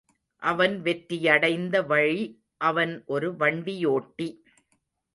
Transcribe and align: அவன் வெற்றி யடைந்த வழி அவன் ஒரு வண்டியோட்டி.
அவன் 0.41 0.81
வெற்றி 0.81 1.17
யடைந்த 1.21 1.83
வழி 1.85 2.23
அவன் 2.57 3.03
ஒரு 3.05 3.31
வண்டியோட்டி. 3.31 4.29